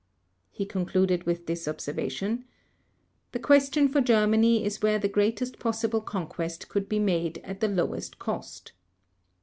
[0.49, 2.45] He concluded with this observation:
[3.33, 7.67] "The question for Germany is where the greatest possible conquest could be made at the
[7.67, 8.71] lowest cost."